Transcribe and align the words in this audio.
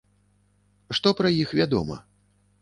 Што 0.99 1.13
пра 1.19 1.31
іх 1.43 1.53
вядома? 1.61 2.01